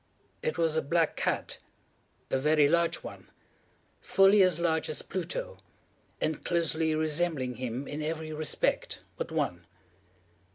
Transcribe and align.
It 0.41 0.57
was 0.57 0.75
a 0.75 0.81
black 0.81 1.15
cat—a 1.15 2.39
very 2.39 2.67
large 2.67 3.03
one—fully 3.03 4.41
as 4.41 4.59
large 4.59 4.89
as 4.89 5.03
Pluto, 5.03 5.59
and 6.19 6.43
closely 6.43 6.95
resembling 6.95 7.57
him 7.57 7.87
in 7.87 8.01
every 8.01 8.33
respect 8.33 9.03
but 9.15 9.31
one. 9.31 9.67